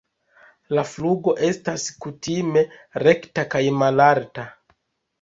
[0.77, 2.65] La flugo estas kutime
[3.07, 4.53] rekta kaj malalta.